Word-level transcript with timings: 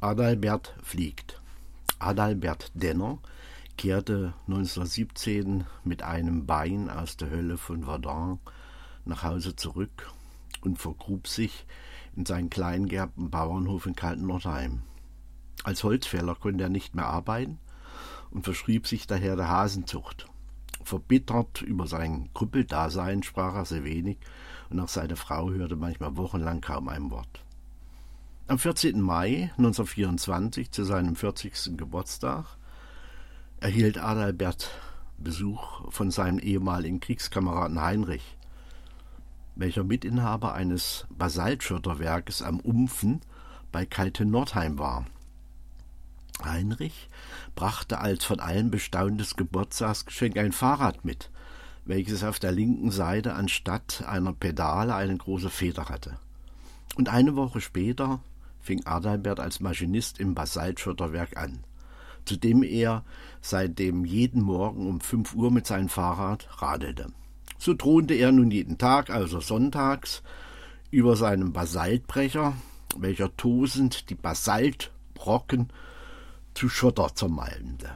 Adalbert 0.00 0.74
fliegt. 0.82 1.40
Adalbert 1.98 2.70
Denner 2.74 3.18
kehrte 3.78 4.34
1917 4.46 5.64
mit 5.84 6.02
einem 6.02 6.44
Bein 6.44 6.90
aus 6.90 7.16
der 7.16 7.30
Hölle 7.30 7.56
von 7.56 7.84
Verdun 7.84 8.38
nach 9.06 9.22
Hause 9.22 9.56
zurück 9.56 10.12
und 10.60 10.78
vergrub 10.78 11.26
sich 11.26 11.64
in 12.14 12.26
seinen 12.26 12.50
kleingeerbten 12.50 13.30
Bauernhof 13.30 13.86
in 13.86 13.96
Kaltennordheim. 13.96 14.82
Als 15.64 15.82
Holzfäller 15.82 16.34
konnte 16.34 16.64
er 16.64 16.68
nicht 16.68 16.94
mehr 16.94 17.06
arbeiten 17.06 17.58
und 18.30 18.44
verschrieb 18.44 18.86
sich 18.86 19.06
daher 19.06 19.34
der 19.34 19.48
Hasenzucht. 19.48 20.26
Verbittert 20.84 21.62
über 21.62 21.86
sein 21.86 22.28
Krüppeldasein 22.34 23.22
sprach 23.22 23.54
er 23.54 23.64
sehr 23.64 23.84
wenig 23.84 24.18
und 24.68 24.78
auch 24.78 24.88
seine 24.88 25.16
Frau 25.16 25.50
hörte 25.50 25.76
manchmal 25.76 26.18
wochenlang 26.18 26.60
kaum 26.60 26.90
ein 26.90 27.10
Wort. 27.10 27.45
Am 28.48 28.60
14. 28.60 29.00
Mai 29.00 29.50
1924, 29.58 30.70
zu 30.70 30.84
seinem 30.84 31.16
40. 31.16 31.76
Geburtstag, 31.76 32.44
erhielt 33.58 33.98
Adalbert 33.98 34.70
Besuch 35.18 35.90
von 35.90 36.12
seinem 36.12 36.38
ehemaligen 36.38 37.00
Kriegskameraden 37.00 37.82
Heinrich, 37.82 38.36
welcher 39.56 39.82
Mitinhaber 39.82 40.54
eines 40.54 41.08
Basaltschotterwerkes 41.10 42.40
am 42.42 42.60
Umpfen 42.60 43.20
bei 43.72 43.84
Kalte-Nordheim 43.84 44.78
war. 44.78 45.06
Heinrich 46.44 47.08
brachte 47.56 47.98
als 47.98 48.24
von 48.24 48.38
allen 48.38 48.70
bestauntes 48.70 49.34
Geburtstagsgeschenk 49.34 50.38
ein 50.38 50.52
Fahrrad 50.52 51.04
mit, 51.04 51.30
welches 51.84 52.22
auf 52.22 52.38
der 52.38 52.52
linken 52.52 52.92
Seite 52.92 53.34
anstatt 53.34 54.04
einer 54.06 54.32
Pedale 54.32 54.94
eine 54.94 55.16
große 55.16 55.50
Feder 55.50 55.88
hatte. 55.88 56.20
Und 56.94 57.08
eine 57.08 57.34
Woche 57.34 57.60
später 57.60 58.20
fing 58.66 58.84
Adalbert 58.84 59.40
als 59.40 59.60
Maschinist 59.60 60.18
im 60.18 60.34
Basaltschotterwerk 60.34 61.36
an, 61.36 61.64
zu 62.24 62.36
dem 62.36 62.62
er 62.64 63.04
seitdem 63.40 64.04
jeden 64.04 64.42
Morgen 64.42 64.88
um 64.88 65.00
fünf 65.00 65.34
Uhr 65.34 65.52
mit 65.52 65.66
seinem 65.66 65.88
Fahrrad 65.88 66.48
radelte. 66.60 67.12
So 67.58 67.74
thronte 67.74 68.14
er 68.14 68.32
nun 68.32 68.50
jeden 68.50 68.76
Tag, 68.76 69.08
also 69.10 69.40
sonntags, 69.40 70.22
über 70.90 71.16
seinem 71.16 71.52
Basaltbrecher, 71.52 72.54
welcher 72.98 73.34
tosend 73.36 74.10
die 74.10 74.14
Basaltbrocken 74.14 75.68
zu 76.54 76.68
Schotter 76.68 77.14
zermalmte. 77.14 77.90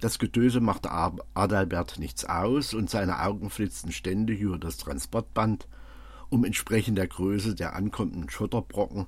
Das 0.00 0.18
Getöse 0.18 0.60
machte 0.60 0.90
Adalbert 1.34 1.98
nichts 1.98 2.24
aus 2.24 2.74
und 2.74 2.90
seine 2.90 3.22
Augen 3.22 3.50
flitzten 3.50 3.92
ständig 3.92 4.40
über 4.40 4.58
das 4.58 4.76
Transportband, 4.76 5.68
um 6.30 6.44
entsprechend 6.44 6.98
der 6.98 7.08
Größe 7.08 7.54
der 7.54 7.74
ankommenden 7.74 8.28
Schotterbrocken 8.28 9.06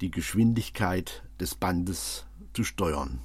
die 0.00 0.10
Geschwindigkeit 0.10 1.24
des 1.40 1.54
Bandes 1.54 2.26
zu 2.52 2.64
steuern. 2.64 3.20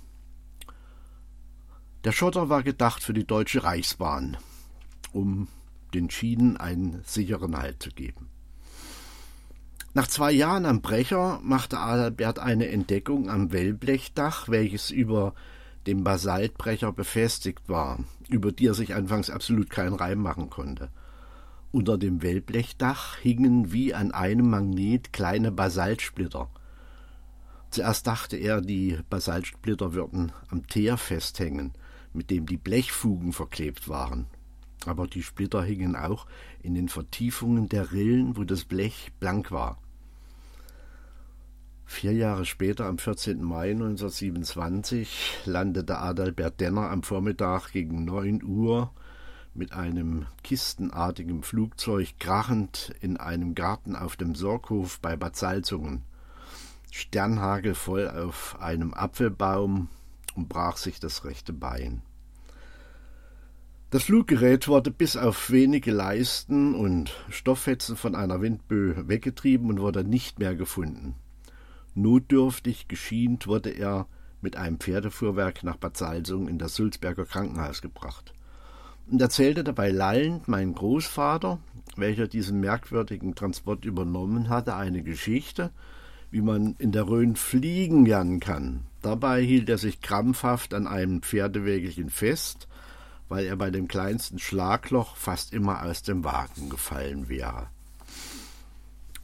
Der 2.03 2.11
Schotter 2.11 2.49
war 2.49 2.63
gedacht 2.63 3.03
für 3.03 3.13
die 3.13 3.25
Deutsche 3.25 3.63
Reichsbahn, 3.63 4.37
um 5.13 5.47
den 5.93 6.09
Schienen 6.09 6.57
einen 6.57 7.01
sicheren 7.05 7.57
Halt 7.57 7.81
zu 7.81 7.91
geben. 7.91 8.29
Nach 9.93 10.07
zwei 10.07 10.31
Jahren 10.31 10.65
am 10.65 10.81
Brecher 10.81 11.39
machte 11.43 11.79
Adalbert 11.79 12.39
eine 12.39 12.67
Entdeckung 12.67 13.29
am 13.29 13.51
Wellblechdach, 13.51 14.49
welches 14.49 14.89
über 14.89 15.35
dem 15.85 16.03
Basaltbrecher 16.03 16.91
befestigt 16.91 17.69
war, 17.69 17.99
über 18.27 18.51
die 18.51 18.67
er 18.67 18.73
sich 18.73 18.95
anfangs 18.95 19.29
absolut 19.29 19.69
keinen 19.69 19.93
Reim 19.93 20.19
machen 20.19 20.49
konnte. 20.49 20.89
Unter 21.71 21.97
dem 21.97 22.23
Wellblechdach 22.23 23.17
hingen 23.17 23.71
wie 23.71 23.93
an 23.93 24.11
einem 24.11 24.49
Magnet 24.49 25.13
kleine 25.13 25.51
Basaltsplitter– 25.51 26.49
Zuerst 27.73 28.05
dachte 28.05 28.37
er, 28.37 28.61
die 28.61 28.99
Basaltsplitter 29.09 29.93
würden 29.93 30.31
am 30.49 30.67
Teer 30.67 30.95
festhängen, 30.95 31.73
mit 32.13 32.29
dem 32.29 32.45
die 32.45 32.57
Blechfugen 32.57 33.33
verklebt 33.33 33.89
waren. 33.89 34.27
Aber 34.85 35.07
die 35.07 35.23
Splitter 35.23 35.63
hingen 35.63 35.95
auch 35.95 36.27
in 36.61 36.75
den 36.75 36.87
Vertiefungen 36.87 37.69
der 37.69 37.91
Rillen, 37.91 38.37
wo 38.37 38.43
das 38.43 38.65
Blech 38.65 39.11
blank 39.19 39.49
war. 39.49 39.79
Vier 41.83 42.13
Jahre 42.13 42.45
später, 42.45 42.85
am 42.85 42.99
14. 42.99 43.41
Mai 43.41 43.71
1927, 43.71 45.39
landete 45.45 45.97
Adalbert 45.97 46.59
Denner 46.59 46.91
am 46.91 47.01
Vormittag 47.01 47.71
gegen 47.71 48.05
neun 48.05 48.43
Uhr 48.43 48.91
mit 49.55 49.73
einem 49.73 50.27
kistenartigen 50.43 51.41
Flugzeug 51.41 52.19
krachend 52.19 52.93
in 53.01 53.17
einem 53.17 53.55
Garten 53.55 53.95
auf 53.95 54.15
dem 54.15 54.35
Sorghof 54.35 54.99
bei 54.99 55.15
Bad 55.15 55.35
Salzungen. 55.35 56.03
Sternhagel 56.95 57.73
voll 57.73 58.07
auf 58.07 58.55
einem 58.61 58.93
Apfelbaum 58.93 59.89
und 60.35 60.47
brach 60.47 60.77
sich 60.77 60.99
das 60.99 61.25
rechte 61.25 61.51
Bein. 61.51 62.03
Das 63.89 64.03
Fluggerät 64.03 64.67
wurde 64.67 64.91
bis 64.91 65.17
auf 65.17 65.49
wenige 65.49 65.91
Leisten 65.91 66.75
und 66.75 67.11
Stofffetzen 67.31 67.97
von 67.97 68.13
einer 68.13 68.41
Windböe 68.41 69.07
weggetrieben 69.07 69.71
und 69.71 69.81
wurde 69.81 70.03
nicht 70.03 70.37
mehr 70.37 70.53
gefunden. 70.53 71.15
Notdürftig 71.95 72.87
geschient 72.87 73.47
wurde 73.47 73.71
er 73.71 74.05
mit 74.41 74.55
einem 74.55 74.79
Pferdefuhrwerk 74.79 75.63
nach 75.63 75.77
Bad 75.77 75.97
Salzung 75.97 76.47
in 76.47 76.59
das 76.59 76.75
Sulzberger 76.75 77.25
Krankenhaus 77.25 77.81
gebracht 77.81 78.33
und 79.09 79.19
erzählte 79.19 79.63
dabei 79.63 79.89
lallend 79.89 80.47
mein 80.47 80.75
Großvater, 80.75 81.57
welcher 81.95 82.27
diesen 82.27 82.59
merkwürdigen 82.59 83.33
Transport 83.33 83.83
übernommen 83.83 84.49
hatte, 84.49 84.75
eine 84.75 85.01
Geschichte, 85.01 85.71
wie 86.33 86.41
man 86.41 86.75
in 86.79 86.91
der 86.91 87.07
Rhön 87.07 87.35
fliegen 87.35 88.07
lernen 88.07 88.39
kann. 88.39 88.87
Dabei 89.03 89.43
hielt 89.43 89.69
er 89.69 89.77
sich 89.77 90.01
krampfhaft 90.01 90.73
an 90.73 90.87
einem 90.87 91.21
Pferdewägelchen 91.21 92.09
fest, 92.09 92.67
weil 93.29 93.45
er 93.45 93.55
bei 93.55 93.69
dem 93.69 93.87
kleinsten 93.87 94.39
Schlagloch 94.39 95.15
fast 95.15 95.53
immer 95.53 95.83
aus 95.83 96.01
dem 96.01 96.23
Wagen 96.23 96.71
gefallen 96.71 97.29
wäre. 97.29 97.67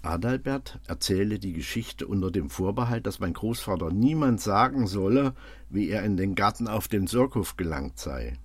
Adalbert 0.03 0.80
erzähle 0.86 1.40
die 1.40 1.53
Geschichte 1.53 2.06
unter 2.06 2.30
dem 2.30 2.52
Vorbehalt, 2.52 3.08
dass 3.08 3.20
mein 3.20 3.34
Großvater 3.34 3.90
niemand 3.90 4.40
sagen 4.40 4.86
solle, 4.86 5.34
wie 5.68 5.90
er 5.90 6.03
in 6.03 6.16
den 6.16 6.36
Garten 6.36 6.68
auf 6.68 6.88
den 6.88 7.08
Sörkhof 7.08 7.58
gelangt 7.58 7.97
sei. 7.97 8.38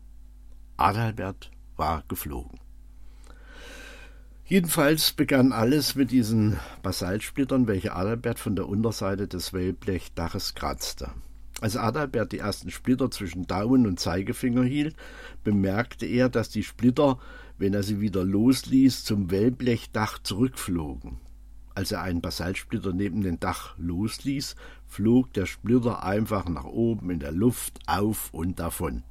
Adalbert 0.78 1.50
war 1.76 2.02
geflogen. 2.08 2.63
Jedenfalls 4.46 5.12
begann 5.12 5.52
alles 5.52 5.94
mit 5.94 6.10
diesen 6.10 6.58
Basaltsplittern, 6.82 7.66
welche 7.66 7.94
Adalbert 7.94 8.38
von 8.38 8.54
der 8.54 8.68
Unterseite 8.68 9.26
des 9.26 9.54
Wellblechdaches 9.54 10.54
kratzte. 10.54 11.12
Als 11.62 11.78
Adalbert 11.78 12.32
die 12.32 12.40
ersten 12.40 12.70
Splitter 12.70 13.10
zwischen 13.10 13.46
Daumen 13.46 13.86
und 13.86 13.98
Zeigefinger 13.98 14.64
hielt, 14.64 14.96
bemerkte 15.44 16.04
er, 16.04 16.28
dass 16.28 16.50
die 16.50 16.62
Splitter, 16.62 17.18
wenn 17.56 17.72
er 17.72 17.82
sie 17.82 18.02
wieder 18.02 18.22
losließ, 18.22 19.04
zum 19.04 19.30
Wellblechdach 19.30 20.18
zurückflogen. 20.18 21.20
Als 21.74 21.90
er 21.90 22.02
einen 22.02 22.20
Basaltsplitter 22.20 22.92
neben 22.92 23.22
dem 23.22 23.40
Dach 23.40 23.74
losließ, 23.78 24.56
flog 24.86 25.32
der 25.32 25.46
Splitter 25.46 26.02
einfach 26.02 26.50
nach 26.50 26.64
oben 26.64 27.08
in 27.08 27.18
der 27.18 27.32
Luft 27.32 27.80
auf 27.86 28.28
und 28.34 28.58
davon. 28.58 29.04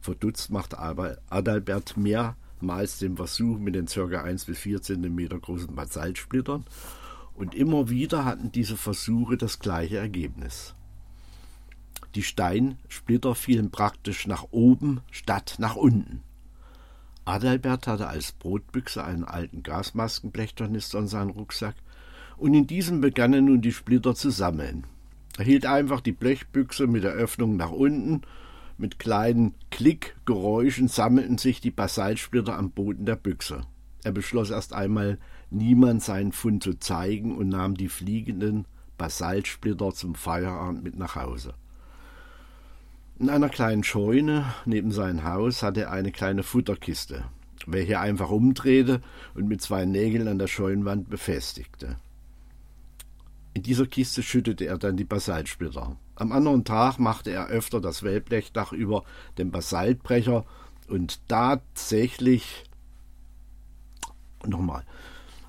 Verdutzt 0.00 0.50
machte 0.50 0.80
Adalbert 0.80 1.96
mehr 1.96 2.36
meist 2.62 3.02
den 3.02 3.16
Versuch 3.16 3.58
mit 3.58 3.74
den 3.74 3.86
ca. 3.86 4.22
1 4.22 4.44
bis 4.46 4.58
4 4.58 4.82
cm 4.82 5.28
großen 5.40 5.74
Basaltsplittern 5.74 6.64
und 7.34 7.54
immer 7.54 7.88
wieder 7.88 8.24
hatten 8.24 8.52
diese 8.52 8.76
Versuche 8.76 9.36
das 9.36 9.58
gleiche 9.58 9.98
Ergebnis. 9.98 10.74
Die 12.14 12.22
Steinsplitter 12.22 13.34
fielen 13.34 13.70
praktisch 13.70 14.26
nach 14.26 14.46
oben 14.50 15.00
statt 15.10 15.56
nach 15.58 15.76
unten. 15.76 16.22
Adalbert 17.24 17.86
hatte 17.86 18.08
als 18.08 18.32
Brotbüchse 18.32 19.04
einen 19.04 19.24
alten 19.24 19.62
Gasmaskenblechtornister 19.62 20.98
in 20.98 21.08
seinem 21.08 21.30
Rucksack 21.30 21.76
und 22.36 22.52
in 22.54 22.66
diesem 22.66 23.00
begannen 23.00 23.46
nun 23.46 23.60
die 23.60 23.72
Splitter 23.72 24.14
zu 24.14 24.30
sammeln. 24.30 24.84
Er 25.38 25.44
hielt 25.44 25.64
einfach 25.64 26.00
die 26.00 26.12
Blechbüchse 26.12 26.86
mit 26.86 27.04
der 27.04 27.12
Öffnung 27.12 27.56
nach 27.56 27.70
unten 27.70 28.22
mit 28.82 28.98
kleinen 28.98 29.54
Klickgeräuschen 29.70 30.88
sammelten 30.88 31.38
sich 31.38 31.60
die 31.60 31.70
Basaltsplitter 31.70 32.58
am 32.58 32.72
Boden 32.72 33.06
der 33.06 33.14
Büchse. 33.14 33.62
Er 34.02 34.10
beschloss 34.10 34.50
erst 34.50 34.72
einmal, 34.72 35.18
niemand 35.50 36.02
seinen 36.02 36.32
Fund 36.32 36.64
zu 36.64 36.74
zeigen 36.74 37.36
und 37.36 37.48
nahm 37.48 37.76
die 37.76 37.88
fliegenden 37.88 38.66
Basaltsplitter 38.98 39.94
zum 39.94 40.16
Feierabend 40.16 40.82
mit 40.82 40.96
nach 40.96 41.14
Hause. 41.14 41.54
In 43.20 43.30
einer 43.30 43.48
kleinen 43.48 43.84
Scheune 43.84 44.52
neben 44.64 44.90
seinem 44.90 45.22
Haus 45.22 45.62
hatte 45.62 45.82
er 45.82 45.92
eine 45.92 46.10
kleine 46.10 46.42
Futterkiste, 46.42 47.22
welche 47.66 47.92
er 47.92 48.00
einfach 48.00 48.30
umdrehte 48.30 49.00
und 49.34 49.46
mit 49.46 49.62
zwei 49.62 49.84
Nägeln 49.84 50.26
an 50.26 50.40
der 50.40 50.48
Scheunenwand 50.48 51.08
befestigte. 51.08 51.98
In 53.54 53.62
dieser 53.62 53.86
Kiste 53.86 54.24
schüttete 54.24 54.64
er 54.64 54.78
dann 54.78 54.96
die 54.96 55.04
Basaltsplitter. 55.04 55.96
Am 56.22 56.30
anderen 56.30 56.62
Tag 56.62 57.00
machte 57.00 57.32
er 57.32 57.48
öfter 57.48 57.80
das 57.80 58.04
Wellblechdach 58.04 58.70
über 58.72 59.02
den 59.38 59.50
Basaltbrecher 59.50 60.44
und 60.86 61.28
tatsächlich 61.28 62.62
nochmal. 64.46 64.84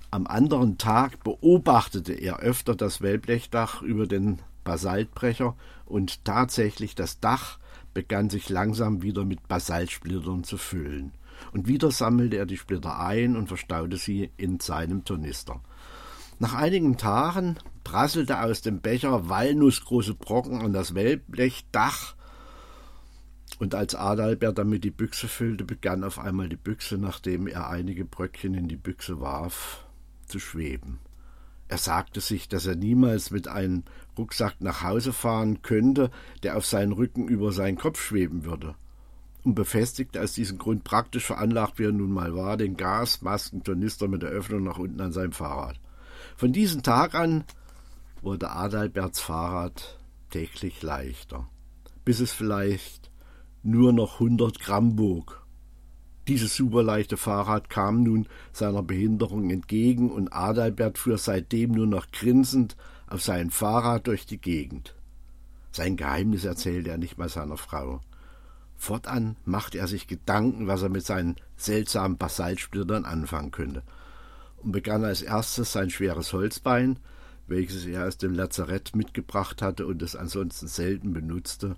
Am 0.10 0.26
anderen 0.26 0.80
Tag 0.80 1.24
beobachtete 1.24 2.14
er 2.14 2.40
öfter 2.40 2.74
das 2.74 3.02
Wellblechdach 3.02 3.84
über 3.84 4.08
den 4.08 4.40
Basaltbrecher 4.64 5.56
und 5.86 6.26
tatsächlich 6.26 6.96
das 6.96 7.20
Dach 7.20 7.60
begann 7.94 8.32
sich 8.32 8.50
langsam 8.50 9.04
wieder 9.04 9.26
mit 9.26 9.48
Basaltsplittern 9.48 10.44
zu 10.44 10.58
füllen. 10.58 11.12
Und 11.52 11.68
wieder 11.68 11.92
sammelte 11.92 12.38
er 12.38 12.48
die 12.48 12.58
Splitter 12.58 13.00
ein 13.00 13.36
und 13.36 13.46
verstaute 13.46 13.98
sie 13.98 14.32
in 14.38 14.60
seinem 14.60 15.06
Tornister. 15.06 15.62
Nach 16.40 16.56
einigen 16.56 16.98
Tagen 16.98 17.58
prasselte 17.84 18.42
aus 18.42 18.62
dem 18.62 18.82
Becher 18.82 19.30
walnussgroße 19.30 20.16
Brocken 20.16 20.62
an 20.62 20.74
das 20.74 20.96
Wellblechdach, 20.96 22.16
und 23.60 23.76
als 23.76 23.96
Adalbert 23.96 24.58
damit 24.58 24.84
die 24.84 24.92
Büchse 24.92 25.28
füllte, 25.28 25.64
begann 25.64 26.04
auf 26.04 26.20
einmal 26.20 26.50
die 26.50 26.58
Büchse, 26.58 26.98
nachdem 26.98 27.48
er 27.48 27.70
einige 27.70 28.04
Bröckchen 28.04 28.56
in 28.56 28.68
die 28.68 28.78
Büchse 28.78 29.22
warf, 29.22 29.86
zu 30.26 30.40
schweben. 30.40 31.00
Er 31.68 31.78
sagte 31.78 32.20
sich, 32.20 32.50
dass 32.50 32.66
er 32.66 32.76
niemals 32.76 33.32
mit 33.32 33.48
einem 33.48 33.84
Rucksack 34.18 34.56
nach 34.60 34.84
Hause 34.84 35.14
fahren 35.14 35.62
könnte, 35.62 36.12
der 36.44 36.58
auf 36.58 36.66
seinen 36.66 36.92
Rücken 36.92 37.28
über 37.28 37.52
seinen 37.52 37.78
Kopf 37.78 38.02
schweben 38.02 38.44
würde. 38.44 38.76
Und 39.44 39.56
befestigte 39.56 40.22
aus 40.22 40.34
diesem 40.34 40.58
Grund 40.58 40.84
praktisch 40.84 41.26
veranlagt, 41.26 41.80
wie 41.80 41.86
er 41.86 41.92
nun 41.92 42.12
mal 42.12 42.36
war, 42.36 42.58
den 42.58 42.78
Gasmaskentornister 42.78 44.08
mit 44.08 44.22
der 44.22 44.30
Öffnung 44.30 44.64
nach 44.64 44.78
unten 44.78 45.02
an 45.02 45.12
seinem 45.12 45.32
Fahrrad. 45.32 45.80
Von 46.38 46.54
diesem 46.54 46.84
Tag 46.84 47.16
an 47.16 47.44
wurde 48.24 48.52
Adalberts 48.52 49.20
Fahrrad 49.20 50.00
täglich 50.30 50.82
leichter, 50.82 51.48
bis 52.06 52.20
es 52.20 52.32
vielleicht 52.32 53.12
nur 53.62 53.94
noch 53.94 54.16
100 54.16 54.60
Gramm 54.60 54.98
wog. 54.98 55.46
Dieses 56.28 56.56
superleichte 56.56 57.18
Fahrrad 57.18 57.70
kam 57.70 58.04
nun 58.04 58.28
seiner 58.54 58.82
Behinderung 58.82 59.50
entgegen 59.50 60.10
und 60.10 60.32
Adalbert 60.32 60.98
fuhr 60.98 61.18
seitdem 61.18 61.72
nur 61.72 61.86
noch 61.86 62.12
grinsend 62.12 62.78
auf 63.08 63.22
sein 63.22 63.50
Fahrrad 63.50 64.08
durch 64.08 64.26
die 64.26 64.40
Gegend. 64.40 64.96
Sein 65.72 65.98
Geheimnis 65.98 66.46
erzählte 66.46 66.92
er 66.92 66.98
nicht 66.98 67.18
mal 67.18 67.30
seiner 67.30 67.58
Frau. 67.58 68.00
Fortan 68.78 69.36
machte 69.44 69.80
er 69.80 69.88
sich 69.88 70.08
Gedanken, 70.08 70.68
was 70.68 70.82
er 70.82 70.90
mit 70.90 71.06
seinen 71.06 71.36
seltsamen 71.58 72.18
Basaltsplittern 72.18 73.06
anfangen 73.06 73.52
könnte, 73.52 73.84
und 74.58 74.72
begann 74.72 75.04
als 75.04 75.22
erstes 75.22 75.74
sein 75.74 75.90
schweres 75.90 76.32
Holzbein, 76.32 77.00
welches 77.48 77.86
er 77.86 78.08
aus 78.08 78.18
dem 78.18 78.34
Lazarett 78.34 78.96
mitgebracht 78.96 79.62
hatte 79.62 79.86
und 79.86 80.02
es 80.02 80.16
ansonsten 80.16 80.68
selten 80.68 81.14
benutzte, 81.14 81.76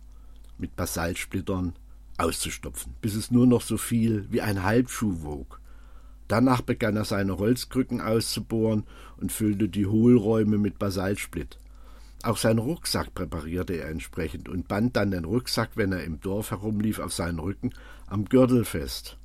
mit 0.58 0.76
Basaltsplittern 0.76 1.74
auszustopfen, 2.18 2.96
bis 3.02 3.16
es 3.16 3.32
nur 3.32 3.48
noch 3.48 3.62
so 3.62 3.78
viel 3.78 4.28
wie 4.32 4.42
ein 4.42 4.64
Halbschuh 4.64 5.24
wog. 5.24 5.60
Danach 6.28 6.62
begann 6.62 6.96
er 6.96 7.06
seine 7.06 7.38
Holzkrücken 7.38 8.02
auszubohren 8.02 8.86
und 9.18 9.32
füllte 9.32 9.70
die 9.70 9.86
Hohlräume 9.86 10.58
mit 10.58 10.80
Basaltsplitt. 10.80 11.60
Auch 12.24 12.38
seinen 12.38 12.60
Rucksack 12.60 13.14
präparierte 13.14 13.74
er 13.74 13.90
entsprechend 13.90 14.50
und 14.50 14.68
band 14.68 14.96
dann 14.96 15.12
den 15.12 15.26
Rucksack, 15.26 15.72
wenn 15.76 15.92
er 15.92 16.04
im 16.04 16.20
Dorf 16.22 16.50
herumlief, 16.50 16.98
auf 16.98 17.14
seinen 17.14 17.38
Rücken 17.38 17.72
am 18.08 18.26
Gürtel 18.26 18.66
fest. 18.66 19.18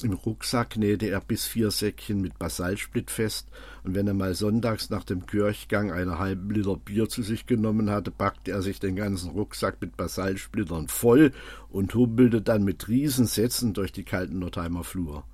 Im 0.00 0.12
Rucksack 0.12 0.76
nähte 0.76 1.06
er 1.06 1.20
bis 1.20 1.44
vier 1.46 1.72
Säckchen 1.72 2.20
mit 2.20 2.38
Basaltsplitt 2.38 3.10
fest, 3.10 3.48
und 3.82 3.96
wenn 3.96 4.06
er 4.06 4.14
mal 4.14 4.34
sonntags 4.34 4.90
nach 4.90 5.02
dem 5.02 5.26
Kirchgang 5.26 5.90
eine 5.90 6.20
halbe 6.20 6.54
Liter 6.54 6.76
Bier 6.76 7.08
zu 7.08 7.22
sich 7.22 7.46
genommen 7.46 7.90
hatte, 7.90 8.12
packte 8.12 8.52
er 8.52 8.62
sich 8.62 8.78
den 8.78 8.94
ganzen 8.94 9.30
Rucksack 9.30 9.80
mit 9.80 9.96
Basaltsplittern 9.96 10.86
voll 10.86 11.32
und 11.68 11.92
humpelte 11.94 12.42
dann 12.42 12.62
mit 12.62 12.86
Riesensätzen 12.86 13.72
durch 13.72 13.90
die 13.90 14.04
kalten 14.04 14.38
Nordheimer 14.38 14.84
Flur. 14.84 15.24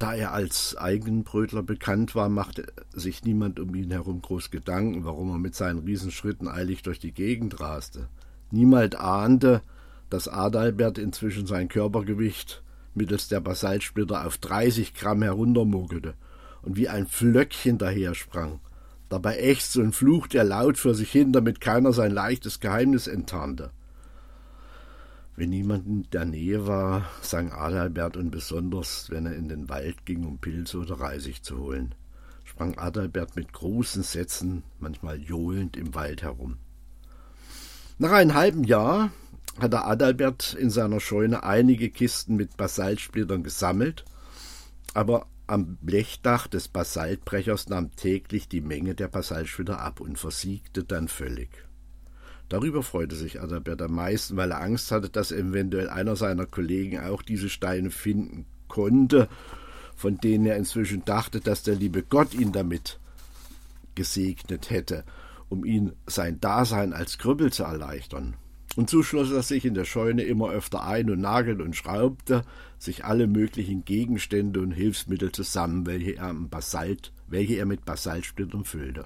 Da 0.00 0.14
er 0.14 0.32
als 0.32 0.76
Eigenbrötler 0.76 1.62
bekannt 1.62 2.16
war, 2.16 2.28
machte 2.28 2.72
sich 2.92 3.22
niemand 3.22 3.60
um 3.60 3.72
ihn 3.76 3.92
herum 3.92 4.20
groß 4.20 4.50
Gedanken, 4.50 5.04
warum 5.04 5.30
er 5.30 5.38
mit 5.38 5.54
seinen 5.54 5.84
Riesenschritten 5.84 6.48
eilig 6.48 6.82
durch 6.82 6.98
die 6.98 7.12
Gegend 7.12 7.60
raste. 7.60 8.08
Niemand 8.50 8.96
ahnte, 8.96 9.62
dass 10.10 10.26
Adalbert 10.26 10.98
inzwischen 10.98 11.46
sein 11.46 11.68
Körpergewicht 11.68 12.64
mittels 12.94 13.28
der 13.28 13.40
Basaltsplitter 13.40 14.26
auf 14.26 14.38
30 14.38 14.94
Gramm 14.94 15.22
heruntermogelte 15.22 16.14
und 16.62 16.76
wie 16.76 16.88
ein 16.88 17.06
Flöckchen 17.06 17.78
dahersprang. 17.78 18.60
Dabei 19.08 19.38
ächzte 19.38 19.82
und 19.82 19.94
fluchte 19.94 20.38
er 20.38 20.44
laut 20.44 20.78
vor 20.78 20.94
sich 20.94 21.10
hin, 21.10 21.32
damit 21.32 21.60
keiner 21.60 21.92
sein 21.92 22.12
leichtes 22.12 22.60
Geheimnis 22.60 23.06
enttarnte. 23.06 23.70
Wenn 25.36 25.50
niemand 25.50 25.86
in 25.86 26.10
der 26.12 26.24
Nähe 26.24 26.66
war, 26.66 27.06
sang 27.22 27.52
Adalbert 27.52 28.16
und 28.16 28.30
besonders, 28.30 29.10
wenn 29.10 29.26
er 29.26 29.34
in 29.34 29.48
den 29.48 29.68
Wald 29.68 30.04
ging, 30.04 30.24
um 30.24 30.38
Pilze 30.38 30.78
oder 30.78 31.00
Reisig 31.00 31.42
zu 31.42 31.58
holen, 31.58 31.94
sprang 32.44 32.78
Adalbert 32.78 33.34
mit 33.36 33.52
großen 33.52 34.02
Sätzen, 34.02 34.62
manchmal 34.78 35.20
johlend, 35.20 35.76
im 35.76 35.94
Wald 35.94 36.22
herum. 36.22 36.58
Nach 37.98 38.12
einem 38.12 38.34
halben 38.34 38.64
Jahr 38.64 39.10
hatte 39.58 39.84
Adalbert 39.84 40.54
in 40.54 40.70
seiner 40.70 41.00
Scheune 41.00 41.42
einige 41.42 41.90
Kisten 41.90 42.36
mit 42.36 42.56
Basaltsplittern 42.56 43.42
gesammelt, 43.42 44.04
aber 44.94 45.26
am 45.46 45.76
Blechdach 45.80 46.46
des 46.46 46.68
Basaltbrechers 46.68 47.68
nahm 47.68 47.94
täglich 47.94 48.48
die 48.48 48.60
Menge 48.60 48.94
der 48.94 49.08
Basaltsplitter 49.08 49.80
ab 49.80 50.00
und 50.00 50.18
versiegte 50.18 50.84
dann 50.84 51.08
völlig. 51.08 51.50
Darüber 52.48 52.82
freute 52.82 53.16
sich 53.16 53.40
Adalbert 53.40 53.82
am 53.82 53.94
meisten, 53.94 54.36
weil 54.36 54.50
er 54.50 54.60
Angst 54.60 54.90
hatte, 54.90 55.08
dass 55.08 55.32
eventuell 55.32 55.88
einer 55.88 56.16
seiner 56.16 56.46
Kollegen 56.46 57.00
auch 57.00 57.22
diese 57.22 57.48
Steine 57.48 57.90
finden 57.90 58.46
konnte, 58.68 59.28
von 59.96 60.18
denen 60.18 60.46
er 60.46 60.56
inzwischen 60.56 61.04
dachte, 61.04 61.40
dass 61.40 61.62
der 61.62 61.74
liebe 61.74 62.02
Gott 62.02 62.34
ihn 62.34 62.52
damit 62.52 62.98
gesegnet 63.94 64.70
hätte, 64.70 65.04
um 65.48 65.64
ihn 65.64 65.92
sein 66.06 66.40
Dasein 66.40 66.92
als 66.92 67.18
Krüppel 67.18 67.52
zu 67.52 67.64
erleichtern. 67.64 68.34
Und 68.74 68.88
so 68.88 69.02
schloss 69.02 69.30
er 69.30 69.42
sich 69.42 69.64
in 69.66 69.74
der 69.74 69.84
Scheune 69.84 70.22
immer 70.22 70.50
öfter 70.50 70.82
ein 70.84 71.10
und 71.10 71.20
nagelte 71.20 71.62
und 71.62 71.76
schraubte 71.76 72.44
sich 72.78 73.04
alle 73.04 73.26
möglichen 73.26 73.84
Gegenstände 73.84 74.60
und 74.60 74.72
Hilfsmittel 74.72 75.30
zusammen, 75.30 75.86
welche 75.86 76.16
er, 76.16 76.32
Basalt, 76.32 77.12
welche 77.28 77.54
er 77.54 77.66
mit 77.66 77.84
Basaltsplittern 77.84 78.64
füllte. 78.64 79.04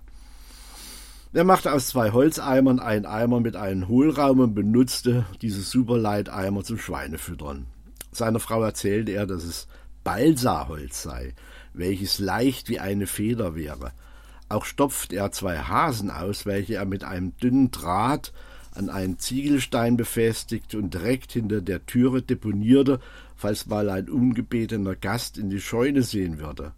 Er 1.33 1.45
machte 1.45 1.73
aus 1.73 1.89
zwei 1.89 2.13
Holzeimern 2.13 2.79
einen 2.79 3.05
Eimer 3.05 3.41
mit 3.41 3.57
einem 3.57 3.89
Hohlraum 3.89 4.41
und 4.41 4.55
benutzte 4.55 5.27
diese 5.43 5.61
Superleiteimer 5.61 6.63
zum 6.63 6.79
Schweinefüttern. 6.79 7.67
Seiner 8.13 8.41
Frau 8.41 8.63
erzählte 8.63 9.13
er, 9.13 9.27
dass 9.27 9.45
es 9.45 9.67
Balsaholz 10.05 11.03
sei, 11.03 11.35
welches 11.75 12.21
leicht 12.21 12.69
wie 12.69 12.79
eine 12.79 13.07
Feder 13.07 13.57
wäre. 13.57 13.93
Auch 14.49 14.65
stopfte 14.65 15.17
er 15.17 15.33
zwei 15.33 15.59
Hasen 15.59 16.11
aus, 16.11 16.47
welche 16.47 16.77
er 16.77 16.87
mit 16.87 17.03
einem 17.03 17.37
dünnen 17.37 17.73
Draht 17.73 18.33
an 18.77 18.91
einen 18.91 19.19
Ziegelstein 19.19 19.97
befestigte 19.97 20.79
und 20.79 20.95
direkt 20.95 21.33
hinter 21.33 21.61
der 21.61 21.87
Türe 21.87 22.23
deponierte, 22.23 23.01
falls 23.35 23.67
mal 23.67 23.89
ein 23.91 24.09
ungebetener 24.09 24.97
Gast 24.97 25.39
in 25.39 25.51
die 25.51 25.61
Scheune 25.61 26.03
sehen 26.03 26.39
würde. 26.39 26.73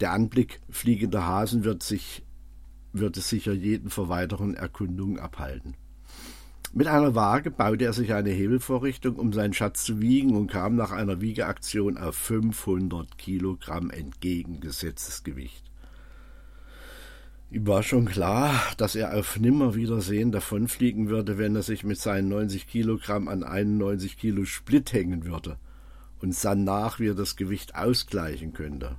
Der 0.00 0.12
Anblick 0.12 0.60
fliegender 0.70 1.26
Hasen 1.26 1.64
wird 1.64 1.82
sich 1.82 2.22
würde 2.92 3.20
sicher 3.20 3.52
jeden 3.52 3.90
vor 3.90 4.08
weiteren 4.08 4.54
Erkundungen 4.54 5.18
abhalten. 5.18 5.74
Mit 6.72 6.86
einer 6.86 7.14
Waage 7.14 7.50
baute 7.50 7.84
er 7.84 7.92
sich 7.92 8.12
eine 8.12 8.30
Hebelvorrichtung, 8.30 9.16
um 9.16 9.32
seinen 9.32 9.52
Schatz 9.52 9.84
zu 9.84 10.00
wiegen 10.00 10.36
und 10.36 10.46
kam 10.46 10.76
nach 10.76 10.92
einer 10.92 11.20
Wiegeaktion 11.20 11.98
auf 11.98 12.14
500 12.16 13.18
Kilogramm 13.18 13.90
entgegengesetztes 13.90 15.24
Gewicht. 15.24 15.69
Ihm 17.52 17.66
war 17.66 17.82
schon 17.82 18.04
klar, 18.04 18.62
dass 18.76 18.94
er 18.94 19.16
auf 19.16 19.38
Nimmerwiedersehen 19.38 20.30
davonfliegen 20.30 21.08
würde, 21.08 21.36
wenn 21.36 21.56
er 21.56 21.62
sich 21.62 21.82
mit 21.82 21.98
seinen 21.98 22.28
90 22.28 22.68
Kilogramm 22.68 23.26
an 23.26 23.42
91 23.42 24.16
Kilo 24.16 24.44
Split 24.44 24.92
hängen 24.92 25.24
würde 25.24 25.58
und 26.20 26.32
sann 26.32 26.62
nach, 26.62 27.00
wie 27.00 27.08
er 27.08 27.14
das 27.14 27.34
Gewicht 27.34 27.74
ausgleichen 27.74 28.52
könnte. 28.52 28.96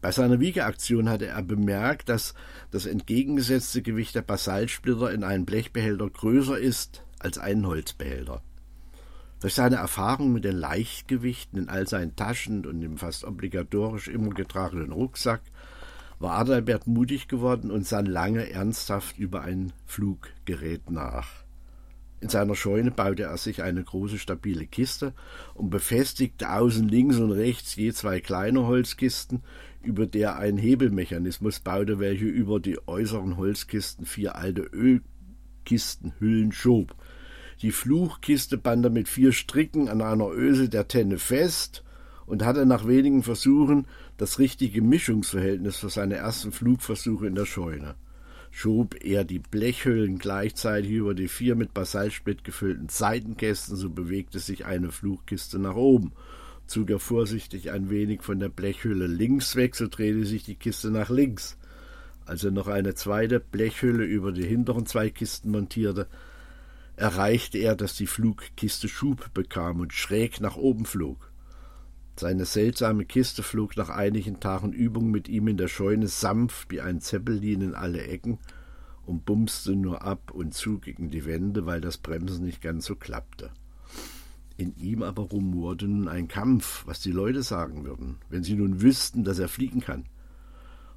Bei 0.00 0.12
seiner 0.12 0.38
Wiegeaktion 0.38 1.08
hatte 1.08 1.26
er 1.26 1.42
bemerkt, 1.42 2.08
dass 2.08 2.34
das 2.70 2.86
entgegengesetzte 2.86 3.82
Gewicht 3.82 4.14
der 4.14 4.22
Basaltsplitter 4.22 5.10
in 5.10 5.24
einem 5.24 5.44
Blechbehälter 5.44 6.08
größer 6.08 6.58
ist 6.58 7.02
als 7.18 7.38
ein 7.38 7.66
Holzbehälter. 7.66 8.42
Durch 9.40 9.54
seine 9.54 9.76
Erfahrung 9.76 10.32
mit 10.32 10.44
den 10.44 10.56
Leichtgewichten 10.56 11.58
in 11.58 11.68
all 11.68 11.88
seinen 11.88 12.14
Taschen 12.14 12.64
und 12.64 12.80
im 12.80 12.96
fast 12.96 13.24
obligatorisch 13.24 14.06
immer 14.06 14.30
getragenen 14.30 14.92
Rucksack 14.92 15.42
war 16.20 16.38
Adalbert 16.38 16.86
mutig 16.86 17.26
geworden 17.28 17.70
und 17.70 17.86
sann 17.86 18.06
lange 18.06 18.50
ernsthaft 18.50 19.18
über 19.18 19.40
ein 19.40 19.72
Fluggerät 19.86 20.90
nach. 20.90 21.28
In 22.20 22.28
seiner 22.28 22.54
Scheune 22.54 22.90
baute 22.90 23.22
er 23.22 23.38
sich 23.38 23.62
eine 23.62 23.82
große 23.82 24.18
stabile 24.18 24.66
Kiste 24.66 25.14
und 25.54 25.70
befestigte 25.70 26.52
außen 26.52 26.86
links 26.86 27.16
und 27.16 27.32
rechts 27.32 27.74
je 27.74 27.92
zwei 27.92 28.20
kleine 28.20 28.66
Holzkisten, 28.66 29.42
über 29.82 30.06
der 30.06 30.36
ein 30.36 30.58
Hebelmechanismus 30.58 31.60
baute, 31.60 31.98
welche 31.98 32.26
über 32.26 32.60
die 32.60 32.86
äußeren 32.86 33.38
Holzkisten 33.38 34.04
vier 34.04 34.36
alte 34.36 34.60
Ölkistenhüllen 34.60 36.52
schob. 36.52 36.94
Die 37.62 37.72
Fluchkiste 37.72 38.58
band 38.58 38.84
er 38.84 38.90
mit 38.90 39.08
vier 39.08 39.32
Stricken 39.32 39.88
an 39.88 40.02
einer 40.02 40.28
Öse 40.30 40.68
der 40.68 40.86
Tenne 40.86 41.16
fest 41.16 41.82
und 42.30 42.44
hatte 42.44 42.64
nach 42.64 42.86
wenigen 42.86 43.24
Versuchen 43.24 43.88
das 44.16 44.38
richtige 44.38 44.82
Mischungsverhältnis 44.82 45.78
für 45.78 45.90
seine 45.90 46.14
ersten 46.14 46.52
Flugversuche 46.52 47.26
in 47.26 47.34
der 47.34 47.44
Scheune. 47.44 47.96
schob 48.52 48.94
er 49.04 49.24
die 49.24 49.40
Blechhüllen 49.40 50.18
gleichzeitig 50.18 50.92
über 50.92 51.14
die 51.14 51.26
vier 51.26 51.56
mit 51.56 51.74
Basaltsplit 51.74 52.44
gefüllten 52.44 52.88
Seitenkästen, 52.88 53.74
so 53.74 53.90
bewegte 53.90 54.38
sich 54.38 54.64
eine 54.64 54.92
Flugkiste 54.92 55.58
nach 55.58 55.74
oben. 55.74 56.12
Zog 56.68 56.90
er 56.90 57.00
vorsichtig 57.00 57.72
ein 57.72 57.90
wenig 57.90 58.22
von 58.22 58.38
der 58.38 58.48
Blechhülle 58.48 59.08
links 59.08 59.56
weg, 59.56 59.74
so 59.74 59.88
drehte 59.88 60.24
sich 60.24 60.44
die 60.44 60.54
Kiste 60.54 60.92
nach 60.92 61.10
links. 61.10 61.58
Als 62.26 62.44
er 62.44 62.52
noch 62.52 62.68
eine 62.68 62.94
zweite 62.94 63.40
Blechhülle 63.40 64.04
über 64.04 64.30
die 64.30 64.46
hinteren 64.46 64.86
zwei 64.86 65.10
Kisten 65.10 65.50
montierte, 65.50 66.06
erreichte 66.94 67.58
er, 67.58 67.74
dass 67.74 67.96
die 67.96 68.06
Flugkiste 68.06 68.88
Schub 68.88 69.34
bekam 69.34 69.80
und 69.80 69.92
schräg 69.92 70.40
nach 70.40 70.56
oben 70.56 70.84
flog. 70.84 71.29
Seine 72.20 72.44
seltsame 72.44 73.06
Kiste 73.06 73.42
flog 73.42 73.78
nach 73.78 73.88
einigen 73.88 74.40
Tagen 74.40 74.74
Übung 74.74 75.10
mit 75.10 75.26
ihm 75.30 75.48
in 75.48 75.56
der 75.56 75.68
Scheune 75.68 76.06
sanft 76.06 76.70
wie 76.70 76.82
ein 76.82 77.00
Zeppelin 77.00 77.62
in 77.62 77.74
alle 77.74 78.02
Ecken 78.02 78.38
und 79.06 79.24
bumste 79.24 79.74
nur 79.74 80.02
ab 80.02 80.30
und 80.30 80.52
zu 80.52 80.80
gegen 80.80 81.08
die 81.08 81.24
Wände, 81.24 81.64
weil 81.64 81.80
das 81.80 81.96
Bremsen 81.96 82.44
nicht 82.44 82.60
ganz 82.60 82.84
so 82.84 82.94
klappte. 82.94 83.48
In 84.58 84.76
ihm 84.76 85.02
aber 85.02 85.22
rumorte 85.22 85.88
nun 85.88 86.08
ein 86.08 86.28
Kampf, 86.28 86.82
was 86.84 87.00
die 87.00 87.10
Leute 87.10 87.42
sagen 87.42 87.86
würden, 87.86 88.18
wenn 88.28 88.42
sie 88.42 88.54
nun 88.54 88.82
wüssten, 88.82 89.24
dass 89.24 89.38
er 89.38 89.48
fliegen 89.48 89.80
kann. 89.80 90.04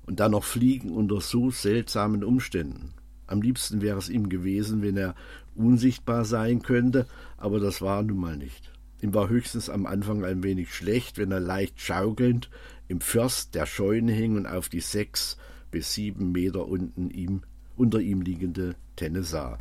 Und 0.06 0.20
dann 0.20 0.32
noch 0.32 0.44
fliegen 0.44 0.92
unter 0.92 1.22
so 1.22 1.52
seltsamen 1.52 2.26
Umständen. 2.26 2.96
Am 3.28 3.42
liebsten 3.42 3.80
wäre 3.80 3.98
es 3.98 4.10
ihm 4.10 4.28
gewesen, 4.28 4.82
wenn 4.82 4.98
er 4.98 5.16
unsichtbar 5.56 6.26
sein 6.26 6.64
könnte, 6.64 7.08
aber 7.38 7.62
das 7.62 7.82
war 7.82 8.04
nun 8.04 8.18
mal 8.18 8.36
nicht. 8.36 8.74
Ihm 9.04 9.14
war 9.14 9.28
höchstens 9.28 9.70
am 9.70 9.86
Anfang 9.86 10.24
ein 10.24 10.44
wenig 10.44 10.74
schlecht, 10.74 11.18
wenn 11.18 11.30
er 11.30 11.42
leicht 11.42 11.82
schaukelnd 11.82 12.50
im 12.88 13.02
Först 13.02 13.54
der 13.54 13.66
Scheune 13.66 14.14
hing 14.14 14.38
und 14.38 14.48
auf 14.48 14.70
die 14.70 14.80
sechs 14.80 15.36
bis 15.72 15.94
sieben 15.94 16.32
Meter 16.32 16.70
unten 16.70 17.10
ihm, 17.10 17.42
unter 17.76 18.00
ihm 18.00 18.22
liegende 18.22 18.76
Tenne 18.96 19.24
sah. 19.24 19.58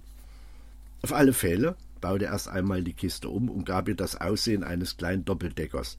Auf 1.03 1.13
alle 1.13 1.33
Fälle 1.33 1.75
baute 2.01 2.27
er 2.27 2.31
erst 2.31 2.47
einmal 2.47 2.85
die 2.85 2.93
Kiste 2.93 3.29
um 3.29 3.51
und 3.51 3.67
gab 3.67 3.89
ihr 3.89 3.97
das 3.97 4.21
Aussehen 4.21 4.63
eines 4.63 4.97
kleinen 4.97 5.25
Doppeldeckers, 5.25 5.99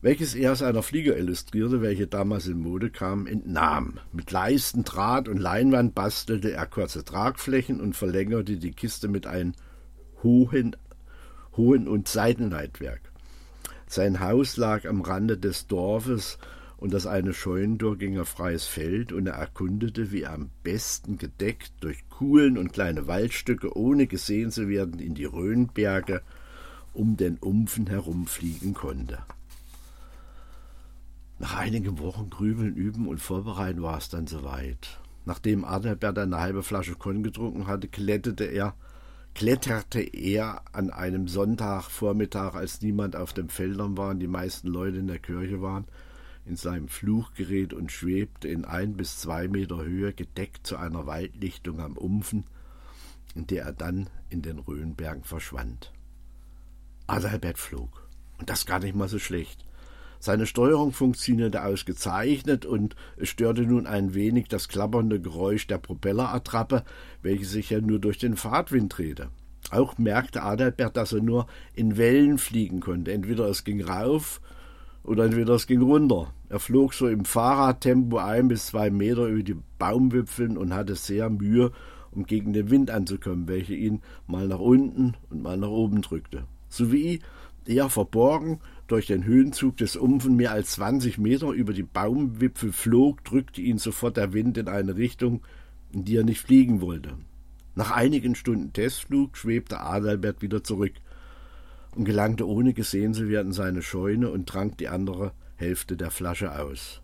welches 0.00 0.34
er 0.34 0.56
seiner 0.56 0.82
Flieger 0.82 1.18
illustrierte, 1.18 1.82
welche 1.82 2.06
damals 2.06 2.46
in 2.46 2.58
Mode 2.58 2.88
kam, 2.88 3.26
entnahm. 3.26 4.00
Mit 4.12 4.30
Leisten, 4.30 4.82
Draht 4.82 5.28
und 5.28 5.36
Leinwand 5.36 5.94
bastelte 5.94 6.52
er 6.52 6.64
kurze 6.64 7.04
Tragflächen 7.04 7.82
und 7.82 7.96
verlängerte 7.96 8.56
die 8.56 8.72
Kiste 8.72 9.08
mit 9.08 9.26
einem 9.26 9.52
hohen 10.22 10.74
Hohen- 11.56 11.88
und 11.88 12.08
Seitenleitwerk. 12.08 13.12
Sein 13.86 14.20
Haus 14.20 14.56
lag 14.56 14.86
am 14.86 15.00
Rande 15.00 15.36
des 15.36 15.66
Dorfes 15.66 16.38
und 16.76 16.94
das 16.94 17.06
eine 17.06 17.34
Scheunentor 17.34 17.98
ging 17.98 18.18
auf 18.18 18.28
freies 18.28 18.64
Feld 18.64 19.12
und 19.12 19.26
er 19.26 19.34
erkundete, 19.34 20.12
wie 20.12 20.22
er 20.22 20.32
am 20.32 20.50
besten 20.62 21.18
gedeckt 21.18 21.72
durch 21.80 22.08
Kuhlen 22.08 22.56
und 22.56 22.72
kleine 22.72 23.06
Waldstücke, 23.06 23.76
ohne 23.76 24.06
gesehen 24.06 24.50
zu 24.50 24.68
werden, 24.68 24.98
in 24.98 25.14
die 25.14 25.26
Rhönberge 25.26 26.22
um 26.94 27.16
den 27.16 27.36
Umpfen 27.36 27.86
herumfliegen 27.86 28.74
konnte. 28.74 29.18
Nach 31.38 31.56
einigen 31.56 31.98
Wochen 31.98 32.30
Grübeln, 32.30 32.74
Üben 32.74 33.08
und 33.08 33.18
Vorbereiten 33.18 33.82
war 33.82 33.98
es 33.98 34.08
dann 34.08 34.26
soweit. 34.26 35.00
Nachdem 35.24 35.64
Adalbert 35.64 36.18
eine 36.18 36.40
halbe 36.40 36.62
Flasche 36.62 36.94
Korn 36.94 37.22
getrunken 37.22 37.66
hatte, 37.66 37.88
kletterte 37.88 38.44
er 38.44 38.74
kletterte 39.34 40.00
er 40.00 40.62
an 40.72 40.90
einem 40.90 41.28
Sonntagvormittag, 41.28 42.54
als 42.54 42.82
niemand 42.82 43.16
auf 43.16 43.32
den 43.32 43.48
Feldern 43.48 43.96
war 43.96 44.10
und 44.10 44.20
die 44.20 44.26
meisten 44.26 44.68
Leute 44.68 44.98
in 44.98 45.06
der 45.06 45.18
Kirche 45.18 45.62
waren, 45.62 45.86
in 46.44 46.56
seinem 46.56 46.88
Fluchgerät 46.88 47.72
und 47.72 47.92
schwebte 47.92 48.48
in 48.48 48.64
ein 48.64 48.96
bis 48.96 49.18
zwei 49.18 49.48
Meter 49.48 49.84
Höhe 49.84 50.12
gedeckt 50.12 50.66
zu 50.66 50.76
einer 50.76 51.06
Waldlichtung 51.06 51.80
am 51.80 51.96
Umpfen, 51.96 52.44
in 53.34 53.46
der 53.46 53.64
er 53.64 53.72
dann 53.72 54.10
in 54.28 54.42
den 54.42 54.58
Rhönbergen 54.58 55.24
verschwand. 55.24 55.92
Adalbert 57.06 57.58
flog. 57.58 58.08
Und 58.38 58.48
das 58.48 58.66
gar 58.66 58.78
nicht 58.78 58.94
mal 58.94 59.08
so 59.08 59.18
schlecht. 59.18 59.64
Seine 60.22 60.46
Steuerung 60.46 60.92
funktionierte 60.92 61.64
ausgezeichnet 61.64 62.66
und 62.66 62.94
es 63.16 63.30
störte 63.30 63.62
nun 63.62 63.86
ein 63.86 64.12
wenig 64.12 64.48
das 64.48 64.68
klappernde 64.68 65.18
Geräusch 65.18 65.66
der 65.66 65.78
Propellerattrappe, 65.78 66.84
welche 67.22 67.46
sich 67.46 67.70
ja 67.70 67.80
nur 67.80 67.98
durch 67.98 68.18
den 68.18 68.36
Fahrtwind 68.36 68.96
drehte. 68.98 69.30
Auch 69.70 69.96
merkte 69.96 70.42
Adalbert, 70.42 70.96
dass 70.98 71.14
er 71.14 71.22
nur 71.22 71.46
in 71.74 71.96
Wellen 71.96 72.36
fliegen 72.36 72.80
konnte. 72.80 73.12
Entweder 73.12 73.46
es 73.46 73.64
ging 73.64 73.82
rauf 73.82 74.42
oder 75.04 75.24
entweder 75.24 75.54
es 75.54 75.66
ging 75.66 75.80
runter. 75.80 76.34
Er 76.50 76.60
flog 76.60 76.92
so 76.92 77.08
im 77.08 77.24
Fahrradtempo 77.24 78.18
ein 78.18 78.48
bis 78.48 78.66
zwei 78.66 78.90
Meter 78.90 79.26
über 79.26 79.42
die 79.42 79.56
Baumwipfeln 79.78 80.58
und 80.58 80.74
hatte 80.74 80.96
sehr 80.96 81.30
Mühe, 81.30 81.72
um 82.10 82.26
gegen 82.26 82.52
den 82.52 82.68
Wind 82.68 82.90
anzukommen, 82.90 83.48
welcher 83.48 83.74
ihn 83.74 84.02
mal 84.26 84.48
nach 84.48 84.58
unten 84.58 85.14
und 85.30 85.42
mal 85.42 85.56
nach 85.56 85.68
oben 85.68 86.02
drückte. 86.02 86.44
Sowie 86.68 87.20
er 87.66 87.88
verborgen 87.88 88.60
durch 88.90 89.06
den 89.06 89.24
Höhenzug 89.24 89.76
des 89.76 89.96
Umpfen 89.96 90.36
mehr 90.36 90.52
als 90.52 90.72
20 90.72 91.18
Meter 91.18 91.50
über 91.50 91.72
die 91.72 91.82
Baumwipfel 91.82 92.72
flog, 92.72 93.22
drückte 93.24 93.60
ihn 93.60 93.78
sofort 93.78 94.16
der 94.16 94.32
Wind 94.32 94.58
in 94.58 94.68
eine 94.68 94.96
Richtung, 94.96 95.42
in 95.92 96.04
die 96.04 96.16
er 96.16 96.24
nicht 96.24 96.40
fliegen 96.40 96.80
wollte. 96.80 97.16
Nach 97.74 97.92
einigen 97.92 98.34
Stunden 98.34 98.72
Testflug 98.72 99.36
schwebte 99.36 99.80
Adalbert 99.80 100.42
wieder 100.42 100.64
zurück 100.64 100.94
und 101.94 102.04
gelangte 102.04 102.48
ohne 102.48 102.72
gesehen 102.72 103.14
zu 103.14 103.28
werden 103.28 103.52
seine 103.52 103.82
Scheune 103.82 104.30
und 104.30 104.48
trank 104.48 104.78
die 104.78 104.88
andere 104.88 105.32
Hälfte 105.56 105.96
der 105.96 106.10
Flasche 106.10 106.58
aus. 106.58 107.00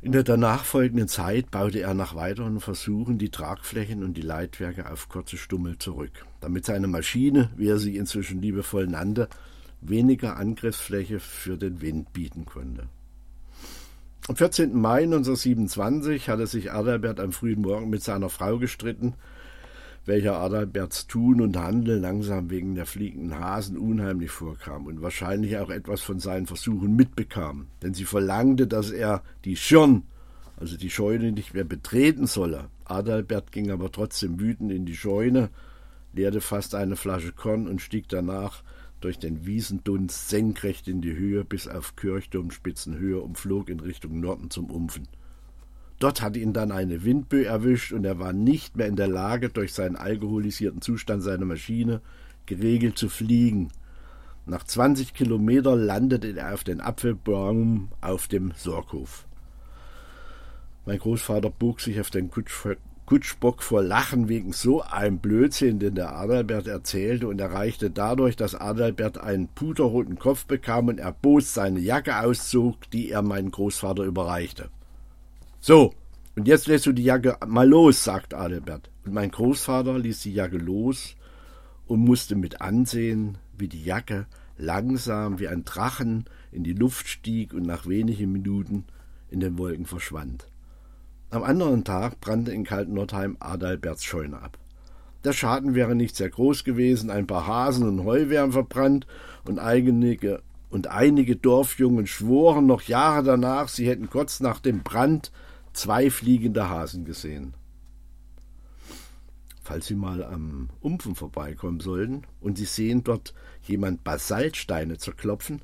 In 0.00 0.12
der 0.12 0.22
danach 0.22 0.64
folgenden 0.64 1.08
Zeit 1.08 1.50
baute 1.50 1.80
er 1.80 1.94
nach 1.94 2.14
weiteren 2.14 2.60
Versuchen 2.60 3.18
die 3.18 3.30
Tragflächen 3.30 4.04
und 4.04 4.16
die 4.16 4.22
Leitwerke 4.22 4.90
auf 4.90 5.08
kurze 5.08 5.36
Stummel 5.36 5.78
zurück, 5.78 6.24
damit 6.40 6.66
seine 6.66 6.86
Maschine, 6.86 7.50
wie 7.56 7.68
er 7.68 7.78
sie 7.78 7.96
inzwischen 7.96 8.40
liebevoll 8.40 8.86
nannte, 8.86 9.28
weniger 9.80 10.36
Angriffsfläche 10.36 11.20
für 11.20 11.56
den 11.56 11.80
Wind 11.80 12.12
bieten 12.12 12.44
konnte. 12.44 12.88
Am 14.28 14.36
14. 14.36 14.78
Mai 14.78 15.04
1927 15.04 16.28
hatte 16.28 16.46
sich 16.46 16.72
Adalbert 16.72 17.18
am 17.18 17.32
frühen 17.32 17.62
Morgen 17.62 17.88
mit 17.88 18.02
seiner 18.02 18.28
Frau 18.28 18.58
gestritten, 18.58 19.14
welcher 20.04 20.36
Adalberts 20.36 21.06
Tun 21.06 21.40
und 21.40 21.56
Handeln 21.56 22.02
langsam 22.02 22.50
wegen 22.50 22.74
der 22.74 22.86
fliegenden 22.86 23.38
Hasen 23.38 23.78
unheimlich 23.78 24.30
vorkam 24.30 24.86
und 24.86 25.00
wahrscheinlich 25.00 25.56
auch 25.58 25.70
etwas 25.70 26.02
von 26.02 26.18
seinen 26.18 26.46
Versuchen 26.46 26.94
mitbekam, 26.94 27.68
denn 27.82 27.94
sie 27.94 28.04
verlangte, 28.04 28.66
dass 28.66 28.90
er 28.90 29.22
die 29.44 29.56
Schirn, 29.56 30.02
also 30.58 30.76
die 30.76 30.90
Scheune, 30.90 31.32
nicht 31.32 31.54
mehr 31.54 31.64
betreten 31.64 32.26
solle. 32.26 32.68
Adalbert 32.84 33.52
ging 33.52 33.70
aber 33.70 33.92
trotzdem 33.92 34.40
wütend 34.40 34.72
in 34.72 34.84
die 34.84 34.96
Scheune, 34.96 35.50
leerte 36.12 36.40
fast 36.40 36.74
eine 36.74 36.96
Flasche 36.96 37.32
Korn 37.32 37.66
und 37.66 37.80
stieg 37.80 38.08
danach 38.08 38.62
durch 39.00 39.18
den 39.18 39.46
Wiesendunst 39.46 40.28
senkrecht 40.28 40.88
in 40.88 41.00
die 41.00 41.16
Höhe 41.16 41.44
bis 41.44 41.68
auf 41.68 41.96
Kirchturmspitzenhöhe 41.96 43.20
und 43.20 43.38
flog 43.38 43.68
in 43.68 43.80
Richtung 43.80 44.20
Norden 44.20 44.50
zum 44.50 44.70
Umpfen. 44.70 45.08
Dort 45.98 46.22
hatte 46.22 46.38
ihn 46.38 46.52
dann 46.52 46.70
eine 46.70 47.04
Windböe 47.04 47.46
erwischt 47.46 47.92
und 47.92 48.04
er 48.04 48.18
war 48.18 48.32
nicht 48.32 48.76
mehr 48.76 48.86
in 48.86 48.96
der 48.96 49.08
Lage, 49.08 49.48
durch 49.48 49.72
seinen 49.72 49.96
alkoholisierten 49.96 50.80
Zustand 50.80 51.22
seiner 51.22 51.44
Maschine 51.44 52.00
geregelt 52.46 52.98
zu 52.98 53.08
fliegen. 53.08 53.68
Nach 54.46 54.64
20 54.64 55.12
Kilometer 55.12 55.76
landete 55.76 56.36
er 56.36 56.54
auf 56.54 56.64
den 56.64 56.80
Apfelbaum 56.80 57.88
auf 58.00 58.28
dem 58.28 58.52
Sorghof. 58.56 59.26
Mein 60.86 60.98
Großvater 60.98 61.50
bog 61.50 61.80
sich 61.80 62.00
auf 62.00 62.10
den 62.10 62.30
Kutschbock 63.08 63.62
vor 63.62 63.82
Lachen 63.82 64.28
wegen 64.28 64.52
so 64.52 64.82
einem 64.82 65.18
Blödsinn, 65.18 65.78
den 65.78 65.94
der 65.94 66.14
Adalbert 66.14 66.66
erzählte, 66.66 67.26
und 67.26 67.40
erreichte 67.40 67.90
dadurch, 67.90 68.36
dass 68.36 68.54
Adalbert 68.54 69.16
einen 69.16 69.48
puderroten 69.48 70.18
Kopf 70.18 70.44
bekam 70.44 70.88
und 70.88 71.00
erbost 71.00 71.54
seine 71.54 71.80
Jacke 71.80 72.20
auszog, 72.20 72.90
die 72.90 73.10
er 73.10 73.22
meinem 73.22 73.50
Großvater 73.50 74.04
überreichte. 74.04 74.68
So, 75.58 75.94
und 76.36 76.46
jetzt 76.48 76.66
lässt 76.66 76.84
du 76.84 76.92
die 76.92 77.04
Jacke 77.04 77.38
mal 77.46 77.66
los, 77.66 78.04
sagt 78.04 78.34
Adalbert. 78.34 78.90
Und 79.06 79.14
mein 79.14 79.30
Großvater 79.30 79.98
ließ 79.98 80.20
die 80.20 80.34
Jacke 80.34 80.58
los 80.58 81.16
und 81.86 82.00
musste 82.00 82.36
mit 82.36 82.60
ansehen, 82.60 83.38
wie 83.56 83.68
die 83.68 83.84
Jacke 83.84 84.26
langsam 84.58 85.38
wie 85.38 85.48
ein 85.48 85.64
Drachen 85.64 86.26
in 86.52 86.62
die 86.62 86.74
Luft 86.74 87.08
stieg 87.08 87.54
und 87.54 87.62
nach 87.62 87.86
wenigen 87.86 88.32
Minuten 88.32 88.84
in 89.30 89.40
den 89.40 89.56
Wolken 89.56 89.86
verschwand. 89.86 90.46
Am 91.30 91.42
anderen 91.42 91.84
Tag 91.84 92.20
brannte 92.20 92.52
in 92.52 92.64
Kaltnordheim 92.64 93.36
Adalberts 93.38 94.02
Scheune 94.02 94.40
ab. 94.40 94.56
Der 95.24 95.34
Schaden 95.34 95.74
wäre 95.74 95.94
nicht 95.94 96.16
sehr 96.16 96.30
groß 96.30 96.64
gewesen, 96.64 97.10
ein 97.10 97.26
paar 97.26 97.46
Hasen 97.46 97.86
und 97.86 98.04
Heu 98.04 98.30
wären 98.30 98.52
verbrannt 98.52 99.06
und 99.44 99.58
einige, 99.58 100.42
und 100.70 100.86
einige 100.86 101.36
Dorfjungen 101.36 102.06
schworen 102.06 102.66
noch 102.66 102.82
Jahre 102.82 103.24
danach, 103.24 103.68
sie 103.68 103.86
hätten 103.86 104.08
kurz 104.08 104.40
nach 104.40 104.58
dem 104.60 104.82
Brand 104.82 105.30
zwei 105.74 106.10
fliegende 106.10 106.70
Hasen 106.70 107.04
gesehen. 107.04 107.52
Falls 109.62 109.86
Sie 109.86 109.96
mal 109.96 110.24
am 110.24 110.70
Umpfen 110.80 111.14
vorbeikommen 111.14 111.80
sollten 111.80 112.22
und 112.40 112.56
Sie 112.56 112.64
sehen 112.64 113.04
dort 113.04 113.34
jemand 113.64 114.02
Basaltsteine 114.02 114.96
zerklopfen, 114.96 115.60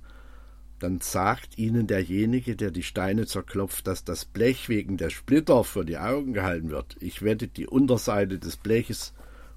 dann 0.84 1.00
sagt 1.00 1.56
ihnen 1.56 1.86
derjenige, 1.86 2.56
der 2.56 2.70
die 2.70 2.82
Steine 2.82 3.24
zerklopft, 3.26 3.86
dass 3.86 4.04
das 4.04 4.26
Blech 4.26 4.68
wegen 4.68 4.98
der 4.98 5.08
Splitter 5.08 5.64
vor 5.64 5.86
die 5.86 5.96
Augen 5.96 6.34
gehalten 6.34 6.68
wird. 6.68 6.98
Ich 7.00 7.22
wette, 7.22 7.48
die 7.48 7.66
Unterseite 7.66 8.38
des 8.38 8.58
Bleches 8.58 9.14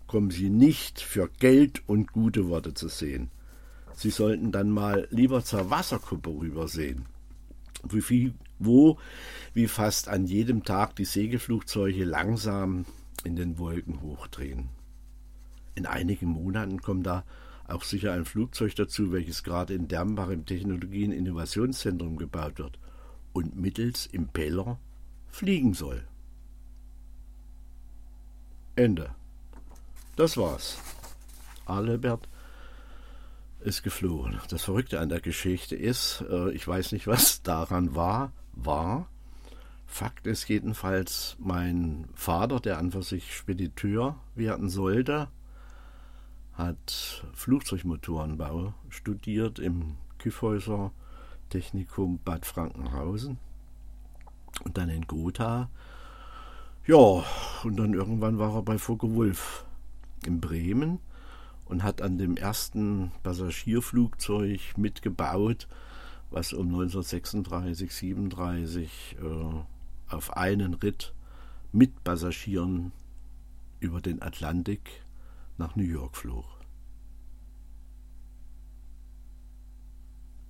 kommen 0.07 0.31
Sie 0.31 0.49
nicht 0.49 1.01
für 1.01 1.29
Geld 1.39 1.83
und 1.85 2.13
gute 2.13 2.47
Worte 2.47 2.73
zu 2.73 2.87
sehen. 2.87 3.29
Sie 3.93 4.09
sollten 4.09 4.53
dann 4.53 4.69
mal 4.69 5.09
lieber 5.11 5.43
zur 5.43 5.69
Wasserkuppe 5.69 6.29
rübersehen. 6.29 7.07
Wie 7.83 8.01
viel, 8.01 8.33
wo, 8.57 8.97
wie 9.53 9.67
fast 9.67 10.07
an 10.07 10.27
jedem 10.27 10.63
Tag 10.63 10.95
die 10.95 11.03
Segelflugzeuge 11.03 12.05
langsam 12.05 12.85
in 13.25 13.35
den 13.35 13.57
Wolken 13.57 14.01
hochdrehen. 14.01 14.69
In 15.75 15.85
einigen 15.85 16.29
Monaten 16.29 16.81
kommt 16.81 17.05
da 17.05 17.25
auch 17.67 17.83
sicher 17.83 18.13
ein 18.13 18.25
Flugzeug 18.25 18.75
dazu, 18.75 19.11
welches 19.11 19.43
gerade 19.43 19.73
in 19.73 19.87
Dernbach 19.87 20.29
im 20.29 20.45
Technologie- 20.45 21.05
und 21.05 21.11
Innovationszentrum 21.11 22.17
gebaut 22.17 22.59
wird 22.59 22.79
und 23.33 23.55
mittels 23.55 24.05
Impeller 24.05 24.79
fliegen 25.29 25.73
soll. 25.73 26.03
Ende. 28.75 29.09
Das 30.15 30.37
war's. 30.37 30.79
Adalbert 31.65 32.27
ist 33.59 33.83
geflohen. 33.83 34.39
Das 34.49 34.63
Verrückte 34.63 34.99
an 34.99 35.09
der 35.09 35.19
Geschichte 35.19 35.75
ist, 35.75 36.23
äh, 36.29 36.51
ich 36.51 36.67
weiß 36.67 36.91
nicht, 36.93 37.07
was 37.07 37.41
daran 37.41 37.95
war, 37.95 38.31
war. 38.53 39.09
Fakt 39.87 40.27
ist 40.27 40.47
jedenfalls, 40.47 41.35
mein 41.39 42.07
Vater, 42.13 42.59
der 42.59 42.77
an 42.77 42.91
für 42.91 43.03
sich 43.03 43.35
Spediteur 43.35 44.15
werden 44.35 44.69
sollte, 44.69 45.29
hat 46.57 47.23
Flugzeugmotorenbau 47.33 48.73
studiert 48.89 49.59
im 49.59 49.95
Kyffhäuser 50.17 50.91
Technikum 51.49 52.19
Bad 52.23 52.45
Frankenhausen 52.45 53.37
und 54.63 54.77
dann 54.77 54.89
in 54.89 55.05
Gotha. 55.05 55.69
Ja, 56.87 57.23
und 57.63 57.77
dann 57.77 57.93
irgendwann 57.93 58.39
war 58.39 58.55
er 58.55 58.63
bei 58.63 58.77
Focke 58.77 59.13
Wulf 59.13 59.65
in 60.25 60.41
Bremen 60.41 60.99
und 61.65 61.83
hat 61.83 62.01
an 62.01 62.17
dem 62.17 62.37
ersten 62.37 63.11
Passagierflugzeug 63.23 64.77
mitgebaut, 64.77 65.67
was 66.31 66.53
um 66.53 66.67
1936, 66.67 67.93
37 67.93 69.17
äh, 69.21 70.13
auf 70.13 70.35
einen 70.35 70.73
Ritt 70.73 71.13
mit 71.71 72.03
Passagieren 72.03 72.93
über 73.79 74.01
den 74.01 74.21
Atlantik 74.21 75.05
nach 75.57 75.75
New 75.75 75.83
York 75.83 76.15
flog. 76.15 76.45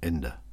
Ende. 0.01 0.46